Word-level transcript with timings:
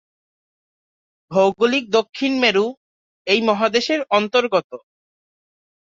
ভৌগোলিক 1.31 1.85
দক্ষিণ 1.89 2.31
মেরু 2.39 2.65
এই 3.27 3.39
মহাদেশের 3.41 3.99
অন্তর্গত। 4.09 4.69